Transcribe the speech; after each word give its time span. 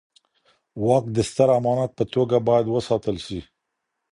واک 0.85 1.05
د 1.15 1.17
ستر 1.29 1.49
امانت 1.59 1.91
په 1.97 2.03
توګه 2.13 2.35
بايد 2.47 2.65
وساتل 2.69 3.15
سي. 3.25 3.39